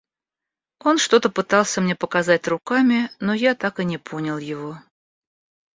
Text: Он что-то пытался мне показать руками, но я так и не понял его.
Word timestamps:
Он 0.79 0.97
что-то 0.97 1.29
пытался 1.29 1.79
мне 1.79 1.95
показать 1.95 2.47
руками, 2.47 3.11
но 3.19 3.35
я 3.35 3.53
так 3.53 3.79
и 3.79 3.85
не 3.85 3.99
понял 3.99 4.39
его. 4.39 4.79